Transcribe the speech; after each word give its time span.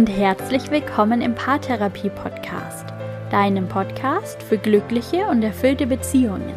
und 0.00 0.06
herzlich 0.06 0.70
willkommen 0.70 1.20
im 1.20 1.34
Paartherapie 1.34 2.08
Podcast, 2.08 2.86
deinem 3.30 3.68
Podcast 3.68 4.42
für 4.42 4.56
glückliche 4.56 5.26
und 5.26 5.42
erfüllte 5.42 5.86
Beziehungen. 5.86 6.54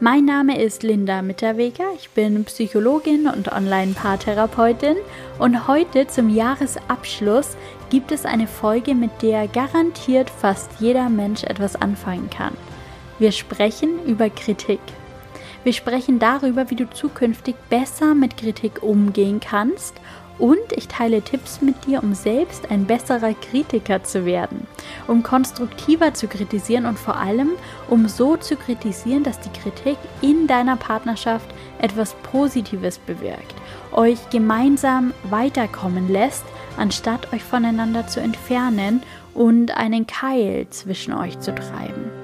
Mein 0.00 0.26
Name 0.26 0.62
ist 0.62 0.82
Linda 0.82 1.22
Mitterweger, 1.22 1.86
ich 1.96 2.10
bin 2.10 2.44
Psychologin 2.44 3.26
und 3.26 3.50
Online-Paartherapeutin 3.50 4.96
und 5.38 5.66
heute 5.66 6.08
zum 6.08 6.28
Jahresabschluss 6.28 7.56
gibt 7.88 8.12
es 8.12 8.26
eine 8.26 8.46
Folge, 8.46 8.94
mit 8.94 9.22
der 9.22 9.48
garantiert 9.48 10.28
fast 10.28 10.70
jeder 10.78 11.08
Mensch 11.08 11.44
etwas 11.44 11.74
anfangen 11.74 12.28
kann. 12.28 12.52
Wir 13.18 13.32
sprechen 13.32 14.04
über 14.04 14.28
Kritik. 14.28 14.80
Wir 15.64 15.72
sprechen 15.72 16.18
darüber, 16.18 16.68
wie 16.68 16.76
du 16.76 16.90
zukünftig 16.90 17.56
besser 17.70 18.14
mit 18.14 18.36
Kritik 18.36 18.82
umgehen 18.82 19.40
kannst 19.40 19.94
und 20.38 20.72
ich 20.76 20.88
teile 20.88 21.22
Tipps 21.22 21.60
mit 21.60 21.86
dir, 21.86 22.02
um 22.02 22.14
selbst 22.14 22.70
ein 22.70 22.86
besserer 22.86 23.34
Kritiker 23.34 24.02
zu 24.02 24.24
werden, 24.24 24.66
um 25.06 25.22
konstruktiver 25.22 26.14
zu 26.14 26.28
kritisieren 26.28 26.86
und 26.86 26.98
vor 26.98 27.16
allem, 27.16 27.50
um 27.88 28.08
so 28.08 28.36
zu 28.36 28.56
kritisieren, 28.56 29.24
dass 29.24 29.40
die 29.40 29.50
Kritik 29.50 29.98
in 30.22 30.46
deiner 30.46 30.76
Partnerschaft 30.76 31.48
etwas 31.80 32.14
Positives 32.22 32.98
bewirkt, 32.98 33.54
euch 33.92 34.30
gemeinsam 34.30 35.12
weiterkommen 35.24 36.08
lässt, 36.08 36.44
anstatt 36.76 37.32
euch 37.32 37.42
voneinander 37.42 38.06
zu 38.06 38.20
entfernen 38.20 39.02
und 39.34 39.76
einen 39.76 40.06
Keil 40.06 40.66
zwischen 40.70 41.12
euch 41.12 41.38
zu 41.40 41.54
treiben. 41.54 42.17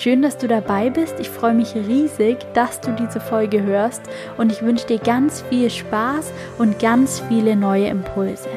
Schön, 0.00 0.22
dass 0.22 0.38
du 0.38 0.46
dabei 0.46 0.90
bist. 0.90 1.18
Ich 1.18 1.28
freue 1.28 1.54
mich 1.54 1.74
riesig, 1.74 2.38
dass 2.54 2.80
du 2.80 2.92
diese 2.92 3.18
Folge 3.18 3.64
hörst 3.64 4.02
und 4.36 4.52
ich 4.52 4.62
wünsche 4.62 4.86
dir 4.86 5.00
ganz 5.00 5.42
viel 5.50 5.68
Spaß 5.68 6.32
und 6.56 6.78
ganz 6.78 7.20
viele 7.28 7.56
neue 7.56 7.88
Impulse. 7.88 8.48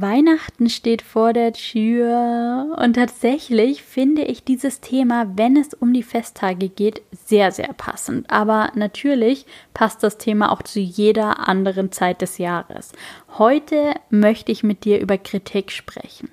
Weihnachten 0.00 0.68
steht 0.68 1.02
vor 1.02 1.32
der 1.32 1.52
Tür 1.52 2.76
und 2.78 2.94
tatsächlich 2.94 3.82
finde 3.82 4.22
ich 4.22 4.44
dieses 4.44 4.80
Thema, 4.80 5.36
wenn 5.36 5.56
es 5.56 5.74
um 5.74 5.92
die 5.92 6.02
Festtage 6.02 6.68
geht, 6.68 7.02
sehr, 7.12 7.52
sehr 7.52 7.72
passend. 7.72 8.30
Aber 8.30 8.70
natürlich 8.74 9.46
passt 9.74 10.02
das 10.02 10.18
Thema 10.18 10.52
auch 10.52 10.62
zu 10.62 10.80
jeder 10.80 11.48
anderen 11.48 11.92
Zeit 11.92 12.22
des 12.22 12.38
Jahres. 12.38 12.92
Heute 13.38 13.94
möchte 14.10 14.52
ich 14.52 14.62
mit 14.62 14.84
dir 14.84 15.00
über 15.00 15.18
Kritik 15.18 15.70
sprechen. 15.70 16.30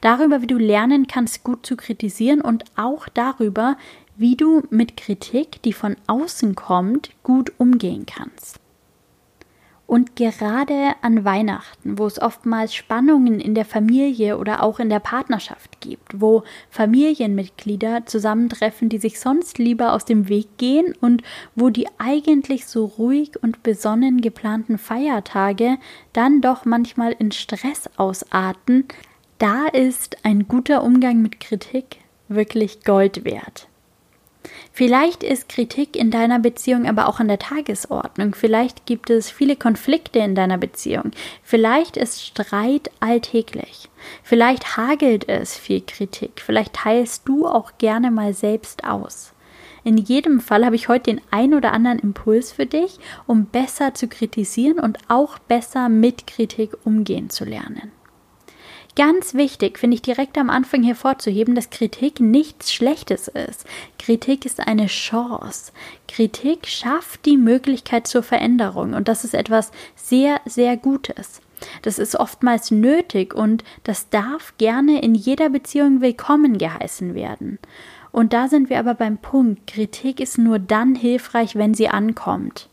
Darüber, 0.00 0.42
wie 0.42 0.46
du 0.46 0.58
lernen 0.58 1.06
kannst, 1.06 1.44
gut 1.44 1.66
zu 1.66 1.76
kritisieren 1.76 2.40
und 2.40 2.64
auch 2.76 3.08
darüber, 3.08 3.76
wie 4.16 4.36
du 4.36 4.62
mit 4.70 4.96
Kritik, 4.96 5.62
die 5.62 5.72
von 5.72 5.96
außen 6.06 6.54
kommt, 6.54 7.10
gut 7.22 7.52
umgehen 7.58 8.06
kannst. 8.06 8.60
Und 9.88 10.16
gerade 10.16 10.92
an 11.00 11.24
Weihnachten, 11.24 11.98
wo 11.98 12.06
es 12.06 12.20
oftmals 12.20 12.74
Spannungen 12.74 13.40
in 13.40 13.54
der 13.54 13.64
Familie 13.64 14.36
oder 14.36 14.62
auch 14.62 14.80
in 14.80 14.90
der 14.90 15.00
Partnerschaft 15.00 15.80
gibt, 15.80 16.20
wo 16.20 16.42
Familienmitglieder 16.68 18.04
zusammentreffen, 18.04 18.90
die 18.90 18.98
sich 18.98 19.18
sonst 19.18 19.56
lieber 19.56 19.94
aus 19.94 20.04
dem 20.04 20.28
Weg 20.28 20.58
gehen 20.58 20.94
und 21.00 21.22
wo 21.54 21.70
die 21.70 21.88
eigentlich 21.96 22.66
so 22.66 22.84
ruhig 22.84 23.42
und 23.42 23.62
besonnen 23.62 24.20
geplanten 24.20 24.76
Feiertage 24.76 25.78
dann 26.12 26.42
doch 26.42 26.66
manchmal 26.66 27.12
in 27.18 27.32
Stress 27.32 27.88
ausarten, 27.96 28.84
da 29.38 29.68
ist 29.68 30.18
ein 30.22 30.48
guter 30.48 30.82
Umgang 30.84 31.22
mit 31.22 31.40
Kritik 31.40 31.96
wirklich 32.28 32.84
Gold 32.84 33.24
wert. 33.24 33.67
Vielleicht 34.78 35.24
ist 35.24 35.48
Kritik 35.48 35.96
in 35.96 36.12
deiner 36.12 36.38
Beziehung 36.38 36.86
aber 36.86 37.08
auch 37.08 37.18
an 37.18 37.26
der 37.26 37.40
Tagesordnung. 37.40 38.36
Vielleicht 38.36 38.86
gibt 38.86 39.10
es 39.10 39.28
viele 39.28 39.56
Konflikte 39.56 40.20
in 40.20 40.36
deiner 40.36 40.56
Beziehung. 40.56 41.10
Vielleicht 41.42 41.96
ist 41.96 42.24
Streit 42.24 42.88
alltäglich. 43.00 43.88
Vielleicht 44.22 44.76
hagelt 44.76 45.28
es 45.28 45.56
viel 45.56 45.80
Kritik. 45.80 46.40
Vielleicht 46.40 46.74
teilst 46.74 47.26
du 47.26 47.48
auch 47.48 47.72
gerne 47.78 48.12
mal 48.12 48.34
selbst 48.34 48.84
aus. 48.84 49.32
In 49.82 49.96
jedem 49.96 50.38
Fall 50.38 50.64
habe 50.64 50.76
ich 50.76 50.86
heute 50.86 51.10
den 51.10 51.20
ein 51.32 51.54
oder 51.54 51.72
anderen 51.72 51.98
Impuls 51.98 52.52
für 52.52 52.66
dich, 52.66 53.00
um 53.26 53.46
besser 53.46 53.94
zu 53.94 54.06
kritisieren 54.06 54.78
und 54.78 54.98
auch 55.08 55.40
besser 55.40 55.88
mit 55.88 56.28
Kritik 56.28 56.70
umgehen 56.84 57.30
zu 57.30 57.44
lernen. 57.44 57.90
Ganz 58.98 59.34
wichtig 59.34 59.78
finde 59.78 59.94
ich 59.94 60.02
direkt 60.02 60.36
am 60.38 60.50
Anfang 60.50 60.82
hervorzuheben, 60.82 61.54
dass 61.54 61.70
Kritik 61.70 62.18
nichts 62.18 62.72
Schlechtes 62.72 63.28
ist. 63.28 63.64
Kritik 63.96 64.44
ist 64.44 64.58
eine 64.58 64.88
Chance. 64.88 65.70
Kritik 66.08 66.66
schafft 66.66 67.24
die 67.24 67.36
Möglichkeit 67.36 68.08
zur 68.08 68.24
Veränderung 68.24 68.94
und 68.94 69.06
das 69.06 69.22
ist 69.22 69.34
etwas 69.34 69.70
sehr, 69.94 70.40
sehr 70.46 70.76
Gutes. 70.76 71.40
Das 71.82 72.00
ist 72.00 72.16
oftmals 72.16 72.72
nötig 72.72 73.34
und 73.34 73.62
das 73.84 74.10
darf 74.10 74.54
gerne 74.58 75.00
in 75.00 75.14
jeder 75.14 75.48
Beziehung 75.48 76.00
willkommen 76.00 76.58
geheißen 76.58 77.14
werden. 77.14 77.60
Und 78.10 78.32
da 78.32 78.48
sind 78.48 78.68
wir 78.68 78.80
aber 78.80 78.94
beim 78.94 79.18
Punkt, 79.18 79.68
Kritik 79.68 80.18
ist 80.18 80.38
nur 80.38 80.58
dann 80.58 80.96
hilfreich, 80.96 81.54
wenn 81.54 81.72
sie 81.72 81.88
ankommt. 81.88 82.68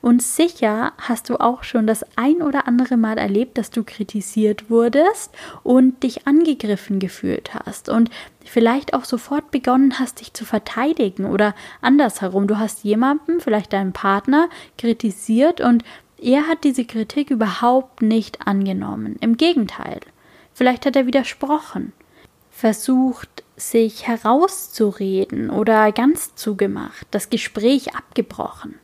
Und 0.00 0.22
sicher 0.22 0.92
hast 0.98 1.28
du 1.28 1.36
auch 1.38 1.62
schon 1.62 1.86
das 1.86 2.04
ein 2.16 2.42
oder 2.42 2.66
andere 2.66 2.96
Mal 2.96 3.18
erlebt, 3.18 3.58
dass 3.58 3.70
du 3.70 3.84
kritisiert 3.84 4.70
wurdest 4.70 5.30
und 5.62 6.02
dich 6.02 6.26
angegriffen 6.26 6.98
gefühlt 6.98 7.54
hast 7.54 7.88
und 7.88 8.10
vielleicht 8.44 8.94
auch 8.94 9.04
sofort 9.04 9.50
begonnen 9.50 9.98
hast, 9.98 10.20
dich 10.20 10.32
zu 10.32 10.44
verteidigen 10.44 11.26
oder 11.26 11.54
andersherum. 11.80 12.46
Du 12.46 12.58
hast 12.58 12.84
jemanden, 12.84 13.40
vielleicht 13.40 13.72
deinen 13.72 13.92
Partner, 13.92 14.48
kritisiert 14.78 15.60
und 15.60 15.84
er 16.20 16.48
hat 16.48 16.64
diese 16.64 16.84
Kritik 16.84 17.30
überhaupt 17.30 18.02
nicht 18.02 18.46
angenommen. 18.46 19.16
Im 19.20 19.36
Gegenteil. 19.36 20.00
Vielleicht 20.52 20.84
hat 20.84 20.96
er 20.96 21.06
widersprochen, 21.06 21.92
versucht, 22.50 23.44
sich 23.56 24.06
herauszureden 24.06 25.50
oder 25.50 25.92
ganz 25.92 26.34
zugemacht, 26.34 27.06
das 27.10 27.30
Gespräch 27.30 27.94
abgebrochen. 27.94 28.78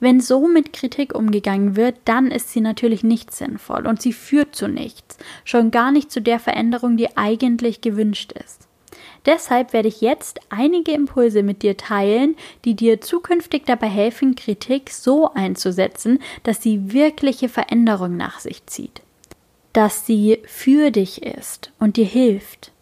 Wenn 0.00 0.20
so 0.20 0.48
mit 0.48 0.72
Kritik 0.72 1.14
umgegangen 1.14 1.76
wird, 1.76 1.96
dann 2.06 2.30
ist 2.30 2.50
sie 2.50 2.62
natürlich 2.62 3.04
nicht 3.04 3.32
sinnvoll 3.32 3.86
und 3.86 4.00
sie 4.00 4.14
führt 4.14 4.56
zu 4.56 4.66
nichts, 4.66 5.18
schon 5.44 5.70
gar 5.70 5.92
nicht 5.92 6.10
zu 6.10 6.22
der 6.22 6.40
Veränderung, 6.40 6.96
die 6.96 7.16
eigentlich 7.16 7.82
gewünscht 7.82 8.32
ist. 8.32 8.66
Deshalb 9.26 9.74
werde 9.74 9.88
ich 9.88 10.00
jetzt 10.00 10.40
einige 10.48 10.92
Impulse 10.92 11.42
mit 11.42 11.62
dir 11.62 11.76
teilen, 11.76 12.36
die 12.64 12.74
dir 12.74 13.02
zukünftig 13.02 13.64
dabei 13.66 13.88
helfen, 13.88 14.34
Kritik 14.34 14.90
so 14.90 15.32
einzusetzen, 15.34 16.20
dass 16.42 16.62
sie 16.62 16.92
wirkliche 16.94 17.50
Veränderung 17.50 18.16
nach 18.16 18.40
sich 18.40 18.64
zieht. 18.66 19.02
Dass 19.74 20.06
sie 20.06 20.38
für 20.46 20.90
dich 20.90 21.22
ist 21.22 21.70
und 21.78 21.96
dir 21.96 22.06
hilft. 22.06 22.72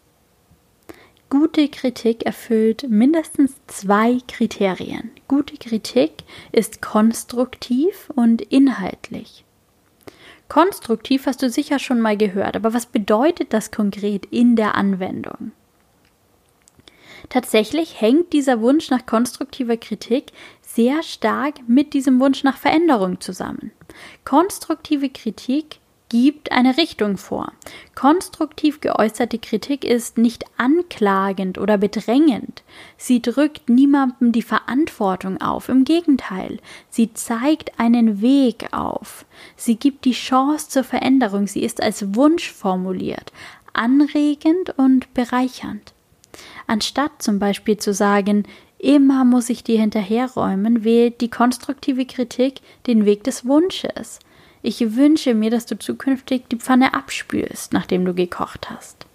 Gute 1.29 1.67
Kritik 1.69 2.25
erfüllt 2.25 2.89
mindestens 2.89 3.53
zwei 3.67 4.17
Kriterien. 4.27 5.11
Gute 5.27 5.57
Kritik 5.57 6.23
ist 6.51 6.81
konstruktiv 6.81 8.09
und 8.15 8.41
inhaltlich. 8.41 9.45
Konstruktiv 10.47 11.27
hast 11.27 11.43
du 11.43 11.49
sicher 11.51 11.77
schon 11.77 12.01
mal 12.01 12.17
gehört, 12.17 12.55
aber 12.55 12.73
was 12.73 12.87
bedeutet 12.87 13.53
das 13.53 13.69
konkret 13.69 14.25
in 14.25 14.55
der 14.55 14.73
Anwendung? 14.73 15.51
Tatsächlich 17.29 18.01
hängt 18.01 18.33
dieser 18.33 18.59
Wunsch 18.61 18.89
nach 18.89 19.05
konstruktiver 19.05 19.77
Kritik 19.77 20.31
sehr 20.63 21.03
stark 21.03 21.55
mit 21.67 21.93
diesem 21.93 22.19
Wunsch 22.19 22.43
nach 22.43 22.57
Veränderung 22.57 23.21
zusammen. 23.21 23.71
Konstruktive 24.25 25.09
Kritik 25.09 25.78
gibt 26.09 26.51
eine 26.51 26.77
Richtung 26.77 27.17
vor. 27.17 27.53
Konstruktiv 27.93 28.81
geäußerte 28.81 29.37
Kritik 29.37 29.85
ist 29.85 30.17
nicht 30.17 30.43
anklagend 30.57 31.59
oder 31.59 31.77
bedrängend. 31.77 32.63
Sie 32.97 33.21
drückt 33.21 33.69
niemandem 33.69 34.31
die 34.31 34.41
Verantwortung 34.41 35.39
auf. 35.39 35.69
Im 35.69 35.85
Gegenteil, 35.85 36.59
sie 36.89 37.13
zeigt 37.13 37.79
einen 37.79 38.21
Weg 38.21 38.73
auf. 38.73 39.25
Sie 39.55 39.75
gibt 39.75 40.05
die 40.05 40.13
Chance 40.13 40.69
zur 40.69 40.83
Veränderung. 40.83 41.45
Sie 41.45 41.63
ist 41.63 41.81
als 41.81 42.15
Wunsch 42.15 42.51
formuliert, 42.51 43.31
anregend 43.73 44.73
und 44.77 45.13
bereichernd. 45.13 45.93
Anstatt 46.65 47.21
zum 47.21 47.39
Beispiel 47.39 47.77
zu 47.77 47.93
sagen, 47.93 48.43
immer 48.79 49.25
muss 49.25 49.49
ich 49.49 49.63
dir 49.63 49.79
hinterherräumen, 49.79 50.83
wählt 50.83 51.21
die 51.21 51.29
konstruktive 51.29 52.05
Kritik 52.05 52.61
den 52.87 53.05
Weg 53.05 53.23
des 53.23 53.45
Wunsches. 53.45 54.19
Ich 54.61 54.95
wünsche 54.95 55.33
mir, 55.33 55.49
dass 55.49 55.65
du 55.65 55.77
zukünftig 55.77 56.43
die 56.49 56.57
Pfanne 56.57 56.93
abspülst, 56.93 57.73
nachdem 57.73 58.05
du 58.05 58.13
gekocht 58.13 58.69
hast. 58.69 59.05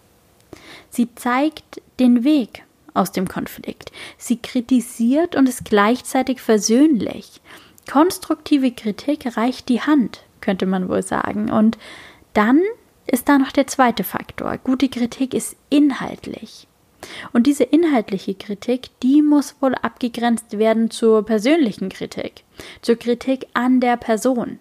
Sie 0.91 1.14
zeigt 1.14 1.82
den 1.99 2.25
Weg 2.25 2.64
aus 2.94 3.12
dem 3.12 3.29
Konflikt. 3.29 3.93
Sie 4.17 4.38
kritisiert 4.38 5.37
und 5.37 5.49
ist 5.49 5.64
gleichzeitig 5.64 6.41
versöhnlich. 6.41 7.41
Konstruktive 7.91 8.70
Kritik 8.70 9.37
reicht 9.37 9.69
die 9.69 9.82
Hand, 9.82 10.25
könnte 10.41 10.67
man 10.67 10.88
wohl 10.88 11.02
sagen. 11.02 11.50
Und 11.50 11.76
dann 12.32 12.62
ist 13.06 13.29
da 13.29 13.38
noch 13.38 13.52
der 13.52 13.67
zweite 13.67 14.05
Faktor. 14.05 14.58
Gute 14.58 14.88
Kritik 14.88 15.35
ist 15.35 15.56
inhaltlich. 15.69 16.67
Und 17.33 17.47
diese 17.47 17.65
inhaltliche 17.65 18.35
Kritik, 18.35 18.91
die 19.03 19.23
muss 19.23 19.56
wohl 19.61 19.75
abgegrenzt 19.75 20.59
werden 20.59 20.91
zur 20.91 21.25
persönlichen 21.25 21.89
Kritik, 21.89 22.45
zur 22.83 22.97
Kritik 22.97 23.47
an 23.55 23.81
der 23.81 23.97
Person. 23.97 24.59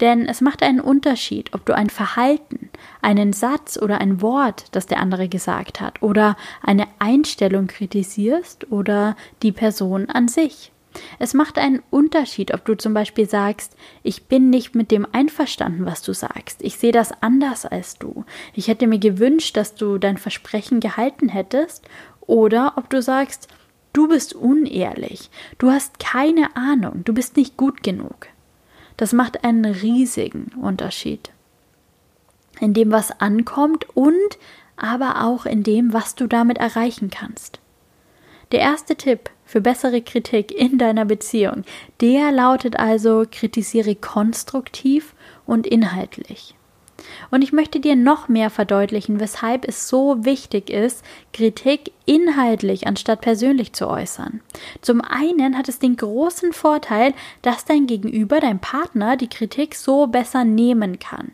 Denn 0.00 0.26
es 0.26 0.40
macht 0.40 0.62
einen 0.62 0.80
Unterschied, 0.80 1.54
ob 1.54 1.64
du 1.66 1.74
ein 1.74 1.90
Verhalten, 1.90 2.70
einen 3.02 3.32
Satz 3.32 3.78
oder 3.80 4.00
ein 4.00 4.20
Wort, 4.22 4.66
das 4.72 4.86
der 4.86 5.00
andere 5.00 5.28
gesagt 5.28 5.80
hat, 5.80 6.02
oder 6.02 6.36
eine 6.62 6.86
Einstellung 6.98 7.66
kritisierst 7.66 8.70
oder 8.70 9.16
die 9.42 9.52
Person 9.52 10.08
an 10.10 10.28
sich. 10.28 10.72
Es 11.18 11.34
macht 11.34 11.58
einen 11.58 11.82
Unterschied, 11.90 12.52
ob 12.52 12.64
du 12.64 12.76
zum 12.76 12.94
Beispiel 12.94 13.28
sagst, 13.28 13.76
ich 14.02 14.24
bin 14.24 14.50
nicht 14.50 14.74
mit 14.74 14.90
dem 14.90 15.06
einverstanden, 15.10 15.86
was 15.86 16.02
du 16.02 16.12
sagst. 16.12 16.62
Ich 16.62 16.76
sehe 16.76 16.92
das 16.92 17.10
anders 17.22 17.66
als 17.66 17.98
du. 17.98 18.24
Ich 18.54 18.68
hätte 18.68 18.86
mir 18.86 18.98
gewünscht, 18.98 19.56
dass 19.56 19.74
du 19.74 19.98
dein 19.98 20.18
Versprechen 20.18 20.80
gehalten 20.80 21.28
hättest. 21.28 21.84
Oder 22.20 22.74
ob 22.76 22.90
du 22.90 23.02
sagst, 23.02 23.48
du 23.92 24.08
bist 24.08 24.34
unehrlich. 24.34 25.30
Du 25.58 25.70
hast 25.70 25.98
keine 25.98 26.56
Ahnung. 26.56 27.02
Du 27.04 27.12
bist 27.12 27.36
nicht 27.36 27.56
gut 27.56 27.82
genug. 27.82 28.28
Das 28.96 29.12
macht 29.12 29.44
einen 29.44 29.64
riesigen 29.64 30.52
Unterschied. 30.60 31.30
In 32.60 32.72
dem, 32.72 32.90
was 32.90 33.20
ankommt 33.20 33.86
und 33.94 34.38
aber 34.76 35.24
auch 35.24 35.46
in 35.46 35.62
dem, 35.62 35.92
was 35.92 36.14
du 36.14 36.26
damit 36.26 36.58
erreichen 36.58 37.10
kannst. 37.10 37.60
Der 38.52 38.60
erste 38.60 38.94
Tipp 38.94 39.30
für 39.44 39.60
bessere 39.60 40.02
Kritik 40.02 40.52
in 40.52 40.78
deiner 40.78 41.04
Beziehung, 41.04 41.64
der 42.00 42.30
lautet 42.30 42.78
also, 42.78 43.24
kritisiere 43.30 43.96
konstruktiv 43.96 45.14
und 45.46 45.66
inhaltlich. 45.66 46.54
Und 47.30 47.42
ich 47.42 47.52
möchte 47.52 47.80
dir 47.80 47.96
noch 47.96 48.28
mehr 48.28 48.50
verdeutlichen, 48.50 49.20
weshalb 49.20 49.66
es 49.66 49.88
so 49.88 50.24
wichtig 50.24 50.70
ist, 50.70 51.04
Kritik 51.32 51.92
inhaltlich 52.04 52.86
anstatt 52.86 53.20
persönlich 53.20 53.72
zu 53.72 53.88
äußern. 53.88 54.40
Zum 54.80 55.00
einen 55.00 55.58
hat 55.58 55.68
es 55.68 55.78
den 55.78 55.96
großen 55.96 56.52
Vorteil, 56.52 57.14
dass 57.42 57.64
dein 57.64 57.86
Gegenüber, 57.86 58.40
dein 58.40 58.60
Partner, 58.60 59.16
die 59.16 59.28
Kritik 59.28 59.74
so 59.74 60.06
besser 60.06 60.44
nehmen 60.44 60.98
kann 60.98 61.32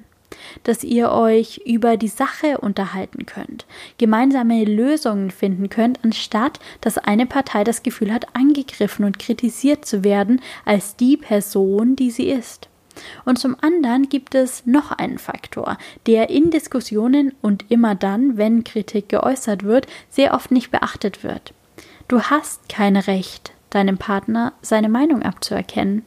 dass 0.65 0.85
ihr 0.85 1.11
euch 1.11 1.63
über 1.65 1.97
die 1.97 2.09
Sache 2.09 2.59
unterhalten 2.59 3.27
könnt, 3.27 3.67
gemeinsame 3.99 4.65
Lösungen 4.65 5.31
finden 5.31 5.69
könnt, 5.69 6.01
anstatt 6.05 6.61
dass 6.81 6.99
eine 6.99 7.27
Partei 7.27 7.65
das 7.65 7.83
Gefühl 7.83 8.13
hat, 8.13 8.35
angegriffen 8.35 9.05
und 9.05 9.19
kritisiert 9.19 9.85
zu 9.85 10.05
werden 10.05 10.41
als 10.65 10.97
die 10.97 11.17
Person, 11.17 11.97
die 11.97 12.11
sie 12.11 12.29
ist. 12.29 12.69
Und 13.25 13.39
zum 13.39 13.57
anderen 13.61 14.09
gibt 14.09 14.35
es 14.35 14.67
noch 14.67 14.93
einen 14.93 15.19
Faktor, 15.19 15.79
der 16.07 16.31
in 16.31 16.51
Diskussionen 16.51 17.33
und 17.41 17.71
immer 17.71 17.95
dann, 17.95 18.37
wenn 18.37 18.65
Kritik 18.65 19.09
geäußert 19.09 19.63
wird, 19.65 19.87
sehr 20.11 20.35
oft 20.35 20.51
nicht 20.51 20.71
beachtet 20.71 21.25
wird. 21.25 21.55
Du 22.09 22.21
hast 22.23 22.69
kein 22.69 22.97
Recht, 22.97 23.53
deinem 23.71 23.99
Partner 23.99 24.53
seine 24.61 24.89
Meinung 24.89 25.23
abzuerkennen. 25.23 26.05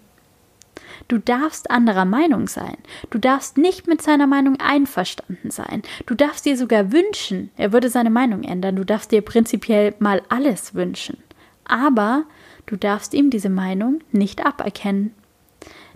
Du 1.07 1.19
darfst 1.19 1.69
anderer 1.69 2.05
Meinung 2.05 2.47
sein. 2.47 2.77
Du 3.11 3.19
darfst 3.19 3.57
nicht 3.57 3.87
mit 3.87 4.01
seiner 4.01 4.27
Meinung 4.27 4.57
einverstanden 4.59 5.51
sein. 5.51 5.83
Du 6.05 6.15
darfst 6.15 6.45
dir 6.45 6.57
sogar 6.57 6.91
wünschen, 6.91 7.51
er 7.57 7.73
würde 7.73 7.89
seine 7.89 8.09
Meinung 8.09 8.43
ändern. 8.43 8.75
Du 8.75 8.85
darfst 8.85 9.11
dir 9.11 9.21
prinzipiell 9.21 9.93
mal 9.99 10.21
alles 10.29 10.73
wünschen. 10.73 11.17
Aber 11.63 12.23
du 12.65 12.75
darfst 12.75 13.13
ihm 13.13 13.29
diese 13.29 13.49
Meinung 13.49 13.99
nicht 14.11 14.45
aberkennen. 14.45 15.13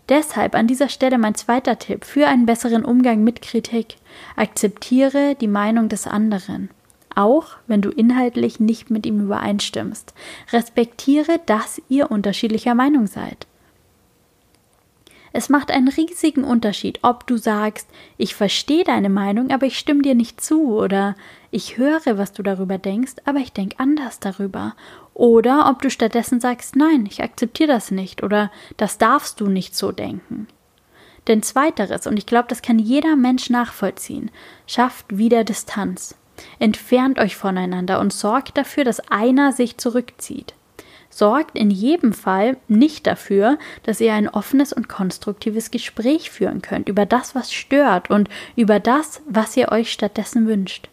Deshalb 0.09 0.55
an 0.55 0.67
dieser 0.67 0.89
Stelle 0.89 1.17
mein 1.17 1.35
zweiter 1.35 1.77
Tipp 1.77 2.05
für 2.05 2.27
einen 2.27 2.45
besseren 2.45 2.85
Umgang 2.85 3.23
mit 3.23 3.41
Kritik. 3.41 3.95
Akzeptiere 4.35 5.35
die 5.39 5.47
Meinung 5.47 5.89
des 5.89 6.07
anderen 6.07 6.69
auch 7.19 7.57
wenn 7.67 7.81
du 7.81 7.89
inhaltlich 7.89 8.61
nicht 8.61 8.89
mit 8.89 9.05
ihm 9.05 9.19
übereinstimmst. 9.19 10.13
Respektiere, 10.53 11.41
dass 11.45 11.81
ihr 11.89 12.11
unterschiedlicher 12.11 12.75
Meinung 12.75 13.07
seid. 13.07 13.45
Es 15.31 15.49
macht 15.49 15.71
einen 15.71 15.87
riesigen 15.87 16.43
Unterschied, 16.43 16.99
ob 17.03 17.27
du 17.27 17.37
sagst, 17.37 17.87
ich 18.17 18.35
verstehe 18.35 18.83
deine 18.83 19.09
Meinung, 19.09 19.51
aber 19.51 19.65
ich 19.65 19.77
stimme 19.77 20.01
dir 20.01 20.15
nicht 20.15 20.41
zu, 20.41 20.73
oder 20.73 21.15
ich 21.51 21.77
höre, 21.77 22.17
was 22.17 22.33
du 22.33 22.43
darüber 22.43 22.77
denkst, 22.77 23.13
aber 23.25 23.39
ich 23.39 23.53
denke 23.53 23.79
anders 23.79 24.19
darüber. 24.19 24.75
Oder 25.13 25.69
ob 25.69 25.81
du 25.81 25.89
stattdessen 25.89 26.39
sagst, 26.39 26.75
nein, 26.75 27.05
ich 27.09 27.21
akzeptiere 27.21 27.69
das 27.69 27.91
nicht, 27.91 28.23
oder 28.23 28.51
das 28.77 28.97
darfst 28.97 29.39
du 29.39 29.47
nicht 29.47 29.75
so 29.75 29.91
denken. 29.91 30.47
Denn 31.27 31.43
zweiteres, 31.43 32.07
und 32.07 32.17
ich 32.17 32.25
glaube, 32.25 32.47
das 32.47 32.61
kann 32.61 32.79
jeder 32.79 33.15
Mensch 33.15 33.49
nachvollziehen, 33.49 34.31
schafft 34.65 35.17
wieder 35.17 35.43
Distanz. 35.43 36.15
Entfernt 36.57 37.19
euch 37.19 37.35
voneinander 37.35 37.99
und 37.99 38.13
sorgt 38.13 38.57
dafür, 38.57 38.85
dass 38.85 39.01
einer 39.11 39.51
sich 39.51 39.77
zurückzieht 39.77 40.55
sorgt 41.09 41.57
in 41.57 41.71
jedem 41.71 42.13
Fall 42.13 42.57
nicht 42.67 43.07
dafür, 43.07 43.57
dass 43.83 44.01
ihr 44.01 44.13
ein 44.13 44.29
offenes 44.29 44.73
und 44.73 44.87
konstruktives 44.87 45.71
Gespräch 45.71 46.31
führen 46.31 46.61
könnt 46.61 46.89
über 46.89 47.05
das, 47.05 47.35
was 47.35 47.51
stört 47.51 48.09
und 48.09 48.29
über 48.55 48.79
das, 48.79 49.21
was 49.27 49.57
ihr 49.57 49.71
euch 49.71 49.91
stattdessen 49.91 50.47
wünscht. 50.47 50.89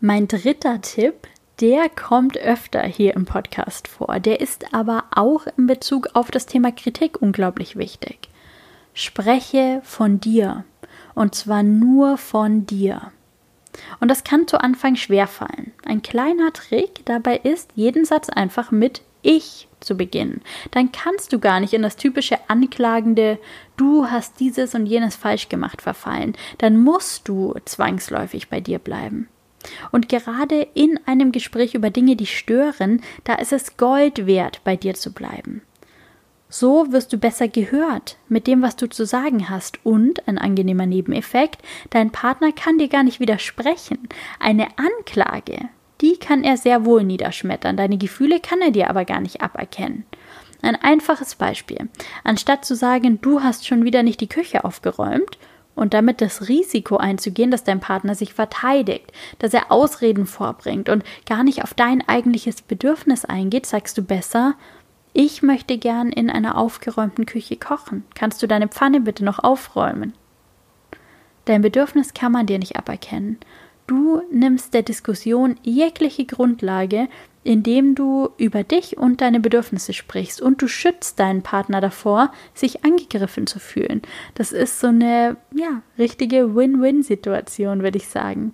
Mein 0.00 0.28
dritter 0.28 0.80
Tipp, 0.80 1.26
der 1.60 1.90
kommt 1.90 2.38
öfter 2.38 2.82
hier 2.82 3.14
im 3.14 3.26
Podcast 3.26 3.86
vor. 3.86 4.18
Der 4.18 4.40
ist 4.40 4.72
aber 4.72 5.04
auch 5.14 5.46
in 5.58 5.66
Bezug 5.66 6.08
auf 6.14 6.30
das 6.30 6.46
Thema 6.46 6.72
Kritik 6.72 7.20
unglaublich 7.20 7.76
wichtig. 7.76 8.30
Spreche 8.94 9.82
von 9.84 10.20
dir. 10.20 10.64
Und 11.14 11.34
zwar 11.34 11.62
nur 11.62 12.16
von 12.16 12.64
dir. 12.64 13.12
Und 14.00 14.08
das 14.08 14.24
kann 14.24 14.48
zu 14.48 14.60
Anfang 14.60 14.96
schwer 14.96 15.26
fallen. 15.26 15.72
Ein 15.84 16.02
kleiner 16.02 16.52
Trick 16.52 17.04
dabei 17.04 17.36
ist, 17.38 17.70
jeden 17.74 18.04
Satz 18.04 18.28
einfach 18.28 18.70
mit 18.70 19.02
ich 19.22 19.68
zu 19.80 19.96
beginnen. 19.96 20.40
Dann 20.70 20.92
kannst 20.92 21.32
du 21.32 21.38
gar 21.38 21.60
nicht 21.60 21.72
in 21.72 21.82
das 21.82 21.96
typische 21.96 22.38
anklagende 22.48 23.38
du 23.76 24.06
hast 24.06 24.40
dieses 24.40 24.74
und 24.74 24.86
jenes 24.86 25.16
falsch 25.16 25.48
gemacht 25.48 25.82
verfallen. 25.82 26.36
Dann 26.58 26.78
musst 26.78 27.28
du 27.28 27.54
zwangsläufig 27.64 28.48
bei 28.48 28.60
dir 28.60 28.78
bleiben. 28.78 29.28
Und 29.90 30.08
gerade 30.08 30.68
in 30.74 30.98
einem 31.06 31.32
Gespräch 31.32 31.74
über 31.74 31.90
Dinge, 31.90 32.16
die 32.16 32.26
stören, 32.26 33.02
da 33.24 33.34
ist 33.34 33.52
es 33.52 33.76
Gold 33.76 34.26
wert, 34.26 34.62
bei 34.64 34.76
dir 34.76 34.94
zu 34.94 35.12
bleiben. 35.12 35.62
So 36.50 36.90
wirst 36.92 37.12
du 37.12 37.16
besser 37.16 37.46
gehört 37.46 38.16
mit 38.28 38.48
dem, 38.48 38.60
was 38.60 38.74
du 38.74 38.88
zu 38.88 39.06
sagen 39.06 39.48
hast. 39.48 39.78
Und 39.86 40.26
ein 40.26 40.36
angenehmer 40.36 40.84
Nebeneffekt, 40.84 41.62
dein 41.90 42.10
Partner 42.10 42.50
kann 42.52 42.76
dir 42.76 42.88
gar 42.88 43.04
nicht 43.04 43.20
widersprechen. 43.20 44.08
Eine 44.40 44.66
Anklage, 44.76 45.68
die 46.00 46.16
kann 46.18 46.42
er 46.42 46.56
sehr 46.56 46.84
wohl 46.84 47.04
niederschmettern. 47.04 47.76
Deine 47.76 47.98
Gefühle 47.98 48.40
kann 48.40 48.60
er 48.60 48.72
dir 48.72 48.90
aber 48.90 49.04
gar 49.04 49.20
nicht 49.20 49.40
aberkennen. 49.42 50.04
Ein 50.60 50.76
einfaches 50.76 51.36
Beispiel. 51.36 51.88
Anstatt 52.24 52.64
zu 52.64 52.74
sagen, 52.74 53.20
du 53.22 53.42
hast 53.42 53.66
schon 53.66 53.84
wieder 53.84 54.02
nicht 54.02 54.20
die 54.20 54.28
Küche 54.28 54.64
aufgeräumt, 54.64 55.38
und 55.80 55.94
damit 55.94 56.20
das 56.20 56.48
Risiko 56.48 56.98
einzugehen, 56.98 57.50
dass 57.50 57.64
dein 57.64 57.80
Partner 57.80 58.14
sich 58.14 58.34
verteidigt, 58.34 59.12
dass 59.38 59.54
er 59.54 59.72
Ausreden 59.72 60.26
vorbringt 60.26 60.90
und 60.90 61.04
gar 61.26 61.42
nicht 61.42 61.64
auf 61.64 61.72
dein 61.72 62.06
eigentliches 62.06 62.60
Bedürfnis 62.60 63.24
eingeht, 63.24 63.64
sagst 63.64 63.96
du 63.96 64.02
besser, 64.02 64.56
ich 65.12 65.42
möchte 65.42 65.78
gern 65.78 66.10
in 66.10 66.30
einer 66.30 66.56
aufgeräumten 66.56 67.26
Küche 67.26 67.56
kochen. 67.56 68.04
Kannst 68.14 68.42
du 68.42 68.46
deine 68.46 68.68
Pfanne 68.68 69.00
bitte 69.00 69.24
noch 69.24 69.38
aufräumen? 69.38 70.14
Dein 71.46 71.62
Bedürfnis 71.62 72.14
kann 72.14 72.32
man 72.32 72.46
dir 72.46 72.58
nicht 72.58 72.76
aberkennen. 72.76 73.38
Du 73.86 74.22
nimmst 74.30 74.72
der 74.72 74.82
Diskussion 74.82 75.56
jegliche 75.62 76.24
Grundlage, 76.24 77.08
indem 77.42 77.96
du 77.96 78.28
über 78.36 78.62
dich 78.62 78.98
und 78.98 79.20
deine 79.20 79.40
Bedürfnisse 79.40 79.92
sprichst 79.92 80.40
und 80.40 80.62
du 80.62 80.68
schützt 80.68 81.18
deinen 81.18 81.42
Partner 81.42 81.80
davor, 81.80 82.30
sich 82.54 82.84
angegriffen 82.84 83.48
zu 83.48 83.58
fühlen. 83.58 84.02
Das 84.34 84.52
ist 84.52 84.78
so 84.78 84.88
eine, 84.88 85.36
ja, 85.52 85.82
richtige 85.98 86.54
Win-Win-Situation, 86.54 87.82
würde 87.82 87.98
ich 87.98 88.06
sagen. 88.08 88.52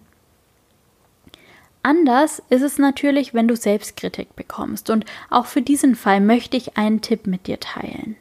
Anders 1.87 2.43
ist 2.51 2.63
es 2.63 2.79
natürlich, 2.79 3.33
wenn 3.33 3.47
du 3.47 3.55
Selbstkritik 3.55 4.35
bekommst. 4.35 4.91
Und 4.91 5.05
auch 5.31 5.47
für 5.47 5.63
diesen 5.63 5.95
Fall 5.95 6.21
möchte 6.21 6.57
ich 6.57 6.77
einen 6.77 7.01
Tipp 7.01 7.29
mit 7.29 7.47
dir 7.47 7.61
teilen. 7.61 8.17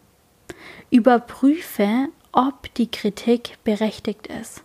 Überprüfe, 0.92 2.10
ob 2.32 2.72
die 2.76 2.92
Kritik 2.92 3.58
berechtigt 3.64 4.28
ist. 4.28 4.62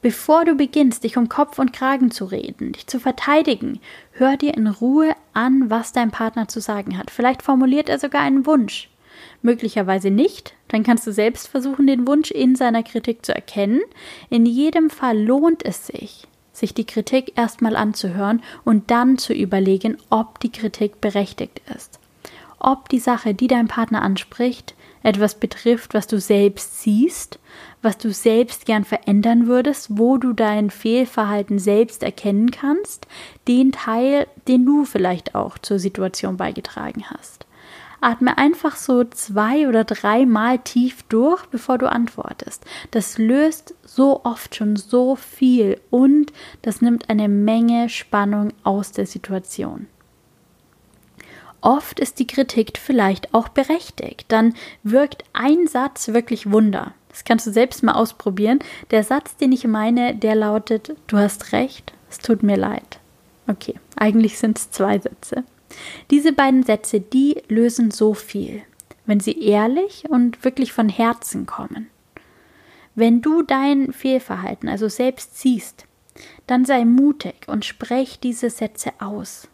Bevor 0.00 0.44
du 0.44 0.54
beginnst, 0.54 1.02
dich 1.02 1.16
um 1.16 1.28
Kopf 1.28 1.58
und 1.58 1.72
Kragen 1.72 2.12
zu 2.12 2.26
reden, 2.26 2.70
dich 2.70 2.86
zu 2.86 3.00
verteidigen, 3.00 3.80
hör 4.12 4.36
dir 4.36 4.54
in 4.54 4.68
Ruhe 4.68 5.16
an, 5.32 5.68
was 5.68 5.90
dein 5.90 6.12
Partner 6.12 6.46
zu 6.46 6.60
sagen 6.60 6.96
hat. 6.96 7.10
Vielleicht 7.10 7.42
formuliert 7.42 7.88
er 7.88 7.98
sogar 7.98 8.22
einen 8.22 8.46
Wunsch. 8.46 8.90
Möglicherweise 9.42 10.12
nicht, 10.12 10.54
dann 10.68 10.84
kannst 10.84 11.04
du 11.04 11.12
selbst 11.12 11.48
versuchen, 11.48 11.88
den 11.88 12.06
Wunsch 12.06 12.30
in 12.30 12.54
seiner 12.54 12.84
Kritik 12.84 13.26
zu 13.26 13.34
erkennen. 13.34 13.80
In 14.30 14.46
jedem 14.46 14.88
Fall 14.88 15.20
lohnt 15.20 15.64
es 15.64 15.88
sich, 15.88 16.28
sich 16.54 16.72
die 16.72 16.86
Kritik 16.86 17.36
erstmal 17.36 17.76
anzuhören 17.76 18.42
und 18.64 18.90
dann 18.90 19.18
zu 19.18 19.34
überlegen, 19.34 19.98
ob 20.08 20.40
die 20.40 20.52
Kritik 20.52 21.00
berechtigt 21.02 21.60
ist. 21.74 21.98
ob 22.64 22.88
die 22.88 22.98
Sache, 22.98 23.34
die 23.34 23.46
dein 23.46 23.68
Partner 23.68 24.00
anspricht, 24.02 24.74
etwas 25.02 25.34
betrifft, 25.34 25.92
was 25.92 26.06
du 26.06 26.18
selbst 26.18 26.80
siehst, 26.80 27.38
was 27.82 27.98
du 27.98 28.10
selbst 28.10 28.64
gern 28.64 28.84
verändern 28.84 29.46
würdest, 29.46 29.98
wo 29.98 30.16
du 30.16 30.32
dein 30.32 30.70
Fehlverhalten 30.70 31.58
selbst 31.58 32.02
erkennen 32.02 32.50
kannst, 32.50 33.06
den 33.46 33.70
Teil, 33.72 34.26
den 34.48 34.64
du 34.64 34.86
vielleicht 34.86 35.34
auch 35.34 35.58
zur 35.58 35.78
Situation 35.78 36.38
beigetragen 36.38 37.04
hast. 37.10 37.44
Atme 38.04 38.36
einfach 38.38 38.76
so 38.76 39.04
zwei 39.04 39.68
oder 39.68 39.84
dreimal 39.84 40.58
tief 40.58 41.02
durch, 41.04 41.46
bevor 41.46 41.78
du 41.78 41.90
antwortest. 41.90 42.64
Das 42.90 43.18
löst 43.18 43.74
so 43.84 44.24
oft 44.24 44.54
schon 44.54 44.76
so 44.76 45.16
viel 45.16 45.80
und 45.90 46.32
das 46.62 46.82
nimmt 46.82 47.08
eine 47.08 47.28
Menge 47.28 47.88
Spannung 47.88 48.52
aus 48.62 48.92
der 48.92 49.06
Situation. 49.06 49.86
Oft 51.60 51.98
ist 51.98 52.18
die 52.18 52.26
Kritik 52.26 52.76
vielleicht 52.76 53.32
auch 53.32 53.48
berechtigt. 53.48 54.26
Dann 54.28 54.54
wirkt 54.82 55.24
ein 55.32 55.66
Satz 55.66 56.08
wirklich 56.08 56.52
Wunder. 56.52 56.92
Das 57.08 57.24
kannst 57.24 57.46
du 57.46 57.52
selbst 57.52 57.82
mal 57.82 57.92
ausprobieren. 57.92 58.58
Der 58.90 59.02
Satz, 59.02 59.36
den 59.36 59.50
ich 59.52 59.66
meine, 59.66 60.14
der 60.14 60.34
lautet, 60.34 60.94
du 61.06 61.16
hast 61.16 61.52
recht, 61.52 61.94
es 62.10 62.18
tut 62.18 62.42
mir 62.42 62.56
leid. 62.56 62.98
Okay, 63.46 63.76
eigentlich 63.96 64.36
sind 64.36 64.58
es 64.58 64.70
zwei 64.70 64.98
Sätze. 64.98 65.44
Diese 66.10 66.32
beiden 66.32 66.62
Sätze, 66.62 67.00
die 67.00 67.42
lösen 67.48 67.90
so 67.90 68.14
viel, 68.14 68.62
wenn 69.06 69.20
sie 69.20 69.40
ehrlich 69.40 70.04
und 70.08 70.44
wirklich 70.44 70.72
von 70.72 70.88
Herzen 70.88 71.46
kommen. 71.46 71.88
Wenn 72.94 73.22
du 73.22 73.42
dein 73.42 73.92
Fehlverhalten 73.92 74.68
also 74.68 74.88
selbst 74.88 75.38
siehst, 75.38 75.86
dann 76.46 76.64
sei 76.64 76.84
mutig 76.84 77.48
und 77.48 77.64
sprech 77.64 78.20
diese 78.20 78.50
Sätze 78.50 78.92
aus. 79.00 79.48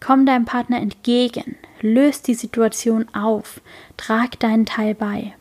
Komm 0.00 0.26
deinem 0.26 0.44
Partner 0.44 0.78
entgegen, 0.78 1.56
löst 1.82 2.26
die 2.26 2.34
Situation 2.34 3.06
auf, 3.14 3.60
trag 3.96 4.40
deinen 4.40 4.66
Teil 4.66 4.94
bei. 4.94 5.34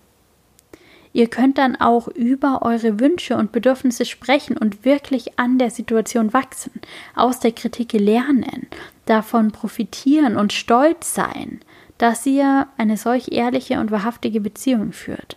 Ihr 1.11 1.27
könnt 1.27 1.57
dann 1.57 1.75
auch 1.75 2.07
über 2.07 2.61
eure 2.61 2.99
Wünsche 2.99 3.35
und 3.35 3.51
Bedürfnisse 3.51 4.05
sprechen 4.05 4.57
und 4.57 4.85
wirklich 4.85 5.39
an 5.39 5.57
der 5.57 5.71
Situation 5.71 6.33
wachsen, 6.33 6.71
aus 7.15 7.39
der 7.39 7.51
Kritik 7.51 7.93
lernen, 7.93 8.67
davon 9.05 9.51
profitieren 9.51 10.37
und 10.37 10.53
stolz 10.53 11.15
sein, 11.15 11.61
dass 11.97 12.25
ihr 12.25 12.67
eine 12.77 12.95
solch 12.95 13.31
ehrliche 13.31 13.79
und 13.79 13.91
wahrhaftige 13.91 14.39
Beziehung 14.39 14.91
führt. 14.91 15.35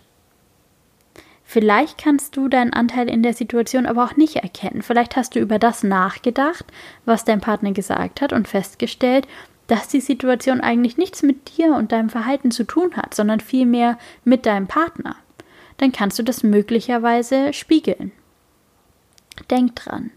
Vielleicht 1.43 1.97
kannst 1.99 2.35
du 2.35 2.47
deinen 2.47 2.73
Anteil 2.73 3.09
in 3.09 3.21
der 3.21 3.33
Situation 3.33 3.85
aber 3.85 4.05
auch 4.05 4.15
nicht 4.15 4.37
erkennen. 4.37 4.81
Vielleicht 4.81 5.15
hast 5.15 5.35
du 5.35 5.39
über 5.39 5.59
das 5.59 5.83
nachgedacht, 5.83 6.65
was 7.05 7.25
dein 7.25 7.41
Partner 7.41 7.73
gesagt 7.73 8.21
hat 8.21 8.33
und 8.33 8.47
festgestellt, 8.47 9.27
dass 9.67 9.87
die 9.87 10.01
Situation 10.01 10.61
eigentlich 10.61 10.97
nichts 10.97 11.21
mit 11.21 11.57
dir 11.57 11.75
und 11.75 11.91
deinem 11.91 12.09
Verhalten 12.09 12.51
zu 12.51 12.63
tun 12.63 12.95
hat, 12.95 13.13
sondern 13.13 13.39
vielmehr 13.39 13.97
mit 14.23 14.45
deinem 14.45 14.67
Partner. 14.67 15.15
Dann 15.77 15.91
kannst 15.91 16.19
du 16.19 16.23
das 16.23 16.43
möglicherweise 16.43 17.53
spiegeln. 17.53 18.11
Denk 19.49 19.75
dran. 19.75 20.11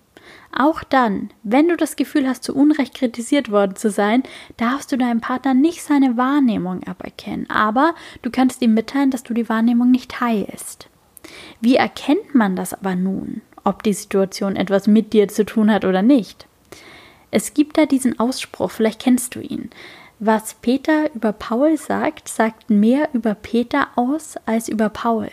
Auch 0.54 0.82
dann, 0.82 1.30
wenn 1.42 1.68
du 1.68 1.76
das 1.76 1.96
Gefühl 1.96 2.26
hast, 2.26 2.42
zu 2.42 2.54
Unrecht 2.54 2.94
kritisiert 2.94 3.50
worden 3.50 3.76
zu 3.76 3.90
sein, 3.90 4.22
darfst 4.56 4.90
du 4.90 4.96
deinem 4.96 5.20
Partner 5.20 5.52
nicht 5.52 5.82
seine 5.82 6.16
Wahrnehmung 6.16 6.82
aberkennen. 6.84 7.48
Aber 7.50 7.94
du 8.22 8.30
kannst 8.30 8.62
ihm 8.62 8.74
mitteilen, 8.74 9.10
dass 9.10 9.22
du 9.22 9.34
die 9.34 9.48
Wahrnehmung 9.48 9.90
nicht 9.90 10.12
teilst. 10.12 10.88
Wie 11.60 11.76
erkennt 11.76 12.34
man 12.34 12.56
das 12.56 12.72
aber 12.72 12.94
nun, 12.94 13.42
ob 13.64 13.82
die 13.82 13.92
Situation 13.92 14.56
etwas 14.56 14.86
mit 14.86 15.12
dir 15.12 15.28
zu 15.28 15.44
tun 15.44 15.70
hat 15.70 15.84
oder 15.84 16.02
nicht? 16.02 16.46
Es 17.30 17.52
gibt 17.52 17.76
da 17.76 17.84
diesen 17.84 18.18
Ausspruch, 18.18 18.70
vielleicht 18.70 19.02
kennst 19.02 19.34
du 19.34 19.40
ihn. 19.40 19.70
Was 20.18 20.54
Peter 20.54 21.14
über 21.14 21.32
Paul 21.32 21.76
sagt, 21.76 22.28
sagt 22.28 22.70
mehr 22.70 23.10
über 23.12 23.34
Peter 23.34 23.88
aus 23.96 24.36
als 24.46 24.68
über 24.68 24.88
Paul. 24.88 25.28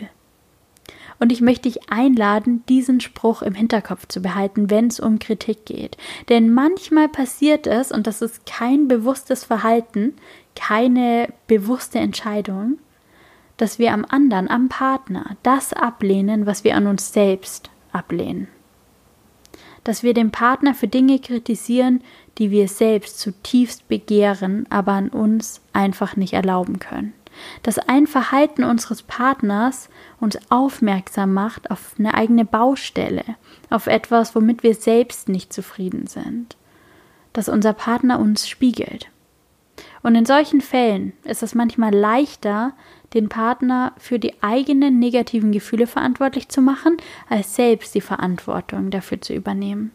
Und 1.18 1.32
ich 1.32 1.40
möchte 1.40 1.68
dich 1.68 1.90
einladen, 1.90 2.64
diesen 2.68 3.00
Spruch 3.00 3.42
im 3.42 3.54
Hinterkopf 3.54 4.06
zu 4.08 4.20
behalten, 4.20 4.70
wenn 4.70 4.88
es 4.88 5.00
um 5.00 5.18
Kritik 5.18 5.66
geht. 5.66 5.96
Denn 6.28 6.52
manchmal 6.52 7.08
passiert 7.08 7.66
es, 7.66 7.92
und 7.92 8.06
das 8.06 8.22
ist 8.22 8.46
kein 8.46 8.88
bewusstes 8.88 9.44
Verhalten, 9.44 10.14
keine 10.54 11.28
bewusste 11.46 11.98
Entscheidung, 11.98 12.78
dass 13.56 13.78
wir 13.78 13.92
am 13.92 14.04
anderen, 14.08 14.48
am 14.48 14.68
Partner, 14.68 15.36
das 15.42 15.72
ablehnen, 15.72 16.46
was 16.46 16.64
wir 16.64 16.76
an 16.76 16.86
uns 16.86 17.12
selbst 17.12 17.70
ablehnen. 17.92 18.48
Dass 19.84 20.02
wir 20.02 20.14
den 20.14 20.30
Partner 20.30 20.74
für 20.74 20.88
Dinge 20.88 21.18
kritisieren, 21.18 22.02
die 22.38 22.50
wir 22.50 22.68
selbst 22.68 23.20
zutiefst 23.20 23.86
begehren, 23.86 24.66
aber 24.70 24.92
an 24.92 25.10
uns 25.10 25.60
einfach 25.72 26.16
nicht 26.16 26.32
erlauben 26.32 26.78
können. 26.78 27.12
Dass 27.62 27.78
ein 27.78 28.06
Verhalten 28.06 28.64
unseres 28.64 29.02
Partners 29.02 29.88
uns 30.20 30.38
aufmerksam 30.50 31.32
macht 31.32 31.70
auf 31.70 31.94
eine 31.98 32.14
eigene 32.14 32.44
Baustelle, 32.44 33.24
auf 33.70 33.86
etwas, 33.86 34.34
womit 34.34 34.62
wir 34.62 34.74
selbst 34.74 35.28
nicht 35.28 35.52
zufrieden 35.52 36.06
sind. 36.06 36.56
Dass 37.32 37.48
unser 37.48 37.72
Partner 37.72 38.18
uns 38.18 38.48
spiegelt. 38.48 39.08
Und 40.02 40.14
in 40.14 40.26
solchen 40.26 40.60
Fällen 40.60 41.14
ist 41.24 41.42
es 41.42 41.54
manchmal 41.54 41.94
leichter, 41.94 42.72
den 43.14 43.28
Partner 43.28 43.92
für 43.96 44.18
die 44.18 44.42
eigenen 44.42 44.98
negativen 44.98 45.52
Gefühle 45.52 45.86
verantwortlich 45.86 46.48
zu 46.48 46.60
machen, 46.60 46.96
als 47.28 47.54
selbst 47.54 47.94
die 47.94 48.00
Verantwortung 48.00 48.90
dafür 48.90 49.20
zu 49.20 49.32
übernehmen. 49.32 49.92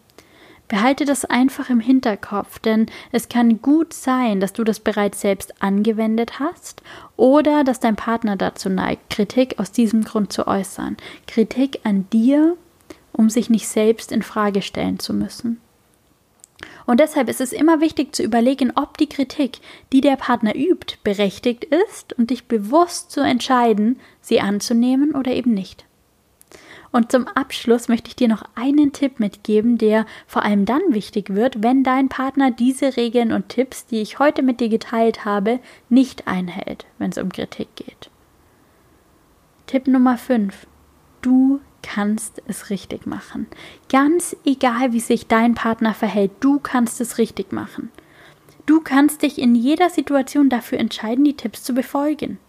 Behalte 0.69 1.03
das 1.03 1.25
einfach 1.25 1.71
im 1.71 1.79
Hinterkopf, 1.79 2.59
denn 2.59 2.85
es 3.11 3.27
kann 3.27 3.59
gut 3.59 3.91
sein, 3.91 4.39
dass 4.39 4.53
du 4.53 4.63
das 4.63 4.79
bereits 4.79 5.19
selbst 5.19 5.63
angewendet 5.63 6.39
hast 6.39 6.83
oder 7.17 7.63
dass 7.63 7.79
dein 7.79 7.95
Partner 7.95 8.35
dazu 8.35 8.69
neigt, 8.69 9.09
Kritik 9.09 9.59
aus 9.59 9.71
diesem 9.71 10.03
Grund 10.03 10.31
zu 10.31 10.47
äußern. 10.47 10.95
Kritik 11.27 11.79
an 11.83 12.07
dir, 12.13 12.55
um 13.11 13.31
sich 13.31 13.49
nicht 13.49 13.67
selbst 13.67 14.11
in 14.11 14.21
Frage 14.21 14.61
stellen 14.61 14.99
zu 14.99 15.11
müssen. 15.11 15.59
Und 16.85 16.99
deshalb 16.99 17.29
ist 17.29 17.41
es 17.41 17.51
immer 17.51 17.81
wichtig 17.81 18.15
zu 18.15 18.21
überlegen, 18.21 18.71
ob 18.75 18.97
die 18.97 19.09
Kritik, 19.09 19.59
die 19.91 20.01
der 20.01 20.17
Partner 20.17 20.55
übt, 20.55 20.97
berechtigt 21.03 21.63
ist 21.63 22.13
und 22.13 22.29
dich 22.29 22.47
bewusst 22.47 23.09
zu 23.09 23.21
entscheiden, 23.21 23.99
sie 24.21 24.39
anzunehmen 24.39 25.15
oder 25.15 25.31
eben 25.31 25.53
nicht. 25.53 25.85
Und 26.91 27.11
zum 27.11 27.27
Abschluss 27.27 27.87
möchte 27.87 28.07
ich 28.07 28.15
dir 28.15 28.27
noch 28.27 28.43
einen 28.55 28.91
Tipp 28.93 29.19
mitgeben, 29.19 29.77
der 29.77 30.05
vor 30.25 30.43
allem 30.43 30.65
dann 30.65 30.81
wichtig 30.89 31.33
wird, 31.35 31.61
wenn 31.61 31.83
dein 31.83 32.09
Partner 32.09 32.49
diese 32.51 32.97
Regeln 32.97 33.31
und 33.31 33.49
Tipps, 33.49 33.85
die 33.85 34.01
ich 34.01 34.17
heute 34.19 34.41
mit 34.41 34.59
dir 34.59 34.69
geteilt 34.69 35.23
habe, 35.25 35.59
nicht 35.89 36.27
einhält, 36.27 36.85
wenn 36.97 37.11
es 37.11 37.17
um 37.17 37.29
Kritik 37.31 37.75
geht. 37.75 38.09
Tipp 39.67 39.87
Nummer 39.87 40.17
5. 40.17 40.65
Du 41.21 41.59
kannst 41.83 42.41
es 42.47 42.69
richtig 42.69 43.05
machen. 43.05 43.47
Ganz 43.89 44.35
egal, 44.45 44.93
wie 44.93 44.99
sich 44.99 45.27
dein 45.27 45.53
Partner 45.53 45.93
verhält, 45.93 46.31
du 46.39 46.59
kannst 46.59 46.99
es 47.01 47.17
richtig 47.17 47.51
machen. 47.51 47.91
Du 48.65 48.81
kannst 48.81 49.21
dich 49.21 49.39
in 49.39 49.55
jeder 49.55 49.89
Situation 49.89 50.49
dafür 50.49 50.79
entscheiden, 50.79 51.23
die 51.23 51.35
Tipps 51.35 51.63
zu 51.63 51.73
befolgen. 51.73 52.39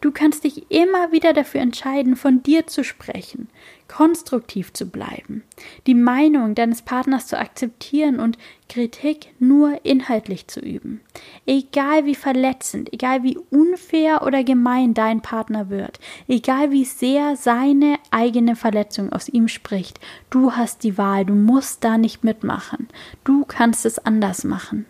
Du 0.00 0.10
kannst 0.10 0.44
dich 0.44 0.70
immer 0.70 1.12
wieder 1.12 1.32
dafür 1.32 1.60
entscheiden, 1.60 2.16
von 2.16 2.42
dir 2.42 2.66
zu 2.66 2.84
sprechen, 2.84 3.48
konstruktiv 3.88 4.72
zu 4.72 4.86
bleiben, 4.86 5.42
die 5.86 5.94
Meinung 5.94 6.54
deines 6.54 6.82
Partners 6.82 7.26
zu 7.26 7.38
akzeptieren 7.38 8.20
und 8.20 8.38
Kritik 8.68 9.28
nur 9.38 9.84
inhaltlich 9.84 10.46
zu 10.46 10.60
üben. 10.60 11.00
Egal 11.44 12.04
wie 12.04 12.14
verletzend, 12.14 12.92
egal 12.92 13.22
wie 13.22 13.38
unfair 13.50 14.22
oder 14.24 14.44
gemein 14.44 14.94
dein 14.94 15.20
Partner 15.22 15.70
wird, 15.70 15.98
egal 16.28 16.70
wie 16.70 16.84
sehr 16.84 17.36
seine 17.36 17.96
eigene 18.10 18.56
Verletzung 18.56 19.12
aus 19.12 19.28
ihm 19.28 19.48
spricht, 19.48 19.98
du 20.30 20.52
hast 20.52 20.84
die 20.84 20.96
Wahl, 20.96 21.24
du 21.24 21.34
musst 21.34 21.82
da 21.84 21.98
nicht 21.98 22.22
mitmachen. 22.24 22.88
Du 23.24 23.44
kannst 23.44 23.84
es 23.84 23.98
anders 23.98 24.44
machen. 24.44 24.86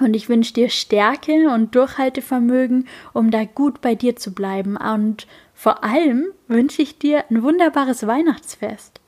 Und 0.00 0.14
ich 0.14 0.28
wünsche 0.28 0.54
dir 0.54 0.70
Stärke 0.70 1.50
und 1.50 1.74
Durchhaltevermögen, 1.74 2.88
um 3.12 3.30
da 3.30 3.44
gut 3.44 3.80
bei 3.80 3.94
dir 3.94 4.16
zu 4.16 4.32
bleiben. 4.32 4.76
Und 4.76 5.26
vor 5.54 5.84
allem 5.84 6.26
wünsche 6.48 6.82
ich 6.82 6.98
dir 6.98 7.24
ein 7.30 7.42
wunderbares 7.42 8.06
Weihnachtsfest. 8.06 9.00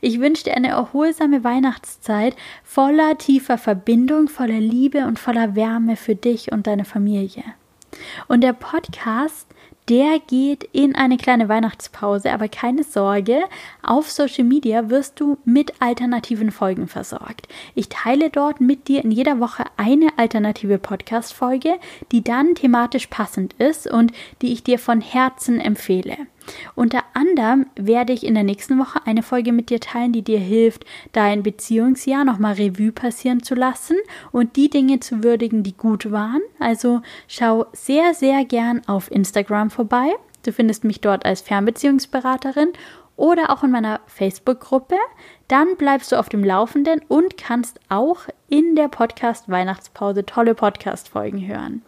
Ich 0.00 0.20
wünsche 0.20 0.44
dir 0.44 0.56
eine 0.56 0.68
erholsame 0.68 1.44
Weihnachtszeit 1.44 2.34
voller 2.64 3.16
tiefer 3.18 3.58
Verbindung, 3.58 4.28
voller 4.28 4.58
Liebe 4.58 5.06
und 5.06 5.18
voller 5.18 5.54
Wärme 5.54 5.96
für 5.96 6.14
dich 6.14 6.50
und 6.50 6.66
deine 6.66 6.84
Familie. 6.84 7.44
Und 8.26 8.42
der 8.42 8.52
Podcast 8.52 9.46
der 9.88 10.18
geht 10.26 10.64
in 10.72 10.94
eine 10.94 11.16
kleine 11.16 11.48
Weihnachtspause, 11.48 12.30
aber 12.32 12.48
keine 12.48 12.84
Sorge, 12.84 13.40
auf 13.82 14.10
Social 14.10 14.44
Media 14.44 14.90
wirst 14.90 15.18
du 15.18 15.38
mit 15.44 15.80
alternativen 15.80 16.50
Folgen 16.50 16.88
versorgt. 16.88 17.48
Ich 17.74 17.88
teile 17.88 18.30
dort 18.30 18.60
mit 18.60 18.88
dir 18.88 19.04
in 19.04 19.10
jeder 19.10 19.40
Woche 19.40 19.64
eine 19.76 20.10
alternative 20.18 20.78
Podcast-Folge, 20.78 21.74
die 22.12 22.22
dann 22.22 22.54
thematisch 22.54 23.06
passend 23.06 23.54
ist 23.54 23.86
und 23.86 24.12
die 24.42 24.52
ich 24.52 24.62
dir 24.62 24.78
von 24.78 25.00
Herzen 25.00 25.60
empfehle. 25.60 26.16
Unter 26.74 27.02
anderem 27.14 27.66
werde 27.76 28.12
ich 28.12 28.24
in 28.24 28.34
der 28.34 28.44
nächsten 28.44 28.78
Woche 28.78 29.00
eine 29.04 29.22
Folge 29.22 29.52
mit 29.52 29.70
dir 29.70 29.80
teilen, 29.80 30.12
die 30.12 30.22
dir 30.22 30.38
hilft, 30.38 30.84
dein 31.12 31.42
Beziehungsjahr 31.42 32.24
nochmal 32.24 32.54
Revue 32.54 32.92
passieren 32.92 33.42
zu 33.42 33.54
lassen 33.54 33.96
und 34.32 34.56
die 34.56 34.70
Dinge 34.70 35.00
zu 35.00 35.22
würdigen, 35.22 35.62
die 35.62 35.76
gut 35.76 36.10
waren. 36.10 36.40
Also 36.58 37.02
schau 37.26 37.66
sehr, 37.72 38.14
sehr 38.14 38.44
gern 38.44 38.82
auf 38.86 39.10
Instagram 39.10 39.70
vorbei. 39.70 40.14
Du 40.44 40.52
findest 40.52 40.84
mich 40.84 41.00
dort 41.00 41.26
als 41.26 41.40
Fernbeziehungsberaterin 41.40 42.72
oder 43.18 43.50
auch 43.50 43.64
in 43.64 43.72
meiner 43.72 44.00
Facebook-Gruppe. 44.06 44.94
Dann 45.48 45.76
bleibst 45.76 46.12
du 46.12 46.16
auf 46.16 46.28
dem 46.28 46.44
Laufenden 46.44 47.00
und 47.08 47.36
kannst 47.36 47.80
auch 47.88 48.20
in 48.48 48.76
der 48.76 48.88
Podcast-Weihnachtspause 48.88 50.24
tolle 50.24 50.54
Podcast-Folgen 50.54 51.46
hören. 51.46 51.82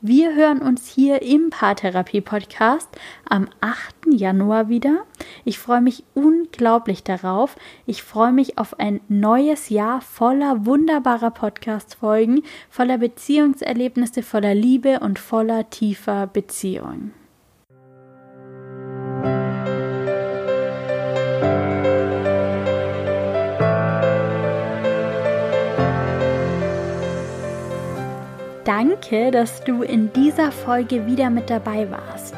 Wir 0.00 0.34
hören 0.34 0.60
uns 0.60 0.88
hier 0.88 1.22
im 1.22 1.50
Paartherapie-Podcast 1.50 2.88
am 3.28 3.48
8. 3.60 3.94
Januar 4.10 4.68
wieder. 4.68 5.04
Ich 5.44 5.58
freue 5.58 5.80
mich 5.80 6.04
unglaublich 6.14 7.04
darauf. 7.04 7.54
Ich 7.86 8.02
freue 8.02 8.32
mich 8.32 8.58
auf 8.58 8.80
ein 8.80 9.00
neues 9.08 9.68
Jahr 9.68 10.00
voller 10.00 10.66
wunderbarer 10.66 11.30
Podcast-Folgen, 11.30 12.42
voller 12.68 12.98
Beziehungserlebnisse, 12.98 14.22
voller 14.22 14.54
Liebe 14.54 14.98
und 14.98 15.20
voller 15.20 15.70
tiefer 15.70 16.26
Beziehung. 16.26 17.12
Danke, 28.64 29.32
dass 29.32 29.64
du 29.64 29.82
in 29.82 30.12
dieser 30.12 30.52
Folge 30.52 31.04
wieder 31.06 31.30
mit 31.30 31.50
dabei 31.50 31.90
warst. 31.90 32.36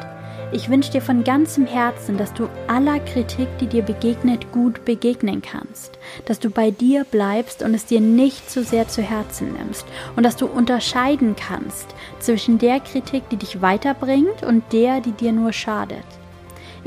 Ich 0.51 0.69
wünsche 0.69 0.91
dir 0.91 1.01
von 1.01 1.23
ganzem 1.23 1.67
Herzen, 1.67 2.17
dass 2.17 2.33
du 2.33 2.49
aller 2.67 2.99
Kritik, 2.99 3.47
die 3.59 3.67
dir 3.67 3.83
begegnet, 3.83 4.51
gut 4.51 4.85
begegnen 4.85 5.43
kannst, 5.43 5.99
dass 6.25 6.39
du 6.39 6.49
bei 6.49 6.71
dir 6.71 7.03
bleibst 7.03 7.61
und 7.61 7.75
es 7.75 7.85
dir 7.85 8.01
nicht 8.01 8.49
zu 8.49 8.63
sehr 8.63 8.87
zu 8.87 9.03
Herzen 9.03 9.53
nimmst 9.53 9.85
und 10.15 10.23
dass 10.23 10.35
du 10.35 10.47
unterscheiden 10.47 11.35
kannst 11.35 11.93
zwischen 12.19 12.57
der 12.57 12.79
Kritik, 12.79 13.29
die 13.29 13.37
dich 13.37 13.61
weiterbringt 13.61 14.41
und 14.41 14.63
der, 14.73 15.01
die 15.01 15.11
dir 15.11 15.31
nur 15.31 15.53
schadet. 15.53 16.05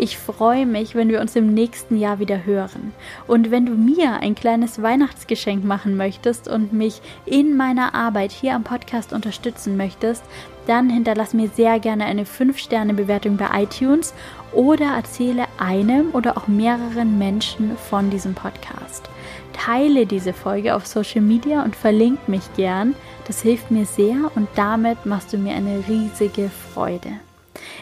Ich 0.01 0.17
freue 0.17 0.65
mich, 0.65 0.95
wenn 0.95 1.09
wir 1.09 1.21
uns 1.21 1.35
im 1.35 1.53
nächsten 1.53 1.99
Jahr 1.99 2.21
wieder 2.21 2.47
hören. 2.47 2.93
Und 3.27 3.51
wenn 3.51 3.67
du 3.67 3.73
mir 3.73 4.21
ein 4.21 4.37
kleines 4.37 4.81
Weihnachtsgeschenk 4.81 5.65
machen 5.65 5.97
möchtest 5.97 6.47
und 6.47 6.73
mich 6.73 7.03
in 7.27 7.57
meiner 7.57 7.97
Arbeit 7.97 8.31
hier 8.31 8.55
am 8.55 8.63
Podcast 8.63 9.13
unterstützen 9.13 9.77
möchtest, 9.77 10.23
dann 10.69 10.89
hinterlass 10.89 11.35
mir 11.35 11.49
sehr 11.49 11.81
gerne 11.81 12.05
eine 12.05 12.23
5-Sterne-Bewertung 12.23 13.39
bei 13.39 13.65
iTunes 13.65 14.15
oder 14.53 14.95
erzähle 14.95 15.47
einem 15.59 16.11
oder 16.13 16.37
auch 16.37 16.47
mehreren 16.47 17.19
Menschen 17.19 17.77
von 17.91 18.09
diesem 18.09 18.35
Podcast. 18.35 19.11
Teile 19.53 20.07
diese 20.07 20.33
Folge 20.33 20.77
auf 20.77 20.87
Social 20.87 21.23
Media 21.23 21.65
und 21.65 21.75
verlink 21.75 22.29
mich 22.29 22.45
gern. 22.55 22.95
Das 23.27 23.43
hilft 23.43 23.73
mir 23.73 23.85
sehr 23.85 24.31
und 24.37 24.47
damit 24.55 25.07
machst 25.07 25.33
du 25.33 25.39
mir 25.39 25.55
eine 25.55 25.83
riesige 25.89 26.51
Freude. 26.73 27.19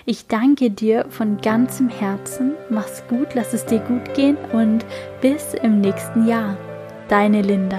Ich 0.05 0.27
danke 0.27 0.71
dir 0.71 1.07
von 1.09 1.41
ganzem 1.41 1.89
Herzen. 1.89 2.53
Mach's 2.69 3.03
gut, 3.09 3.29
lass 3.35 3.53
es 3.55 3.65
dir 3.65 3.81
gut 3.81 4.15
gehen 4.15 4.37
und 4.53 4.85
bis 5.21 5.55
im 5.55 5.81
nächsten 5.81 6.27
Jahr. 6.27 6.57
Deine 7.09 7.43
Linda. 7.43 7.79